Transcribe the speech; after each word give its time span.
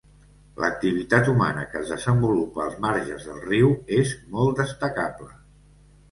L'activitat 0.61 1.27
humana 1.33 1.65
que 1.73 1.81
es 1.83 1.91
desenvolupa 1.93 2.63
als 2.63 2.79
marges 2.85 3.27
del 3.27 3.43
riu 3.51 3.69
és 3.99 4.15
molt 4.37 4.63
destacable. 4.63 5.29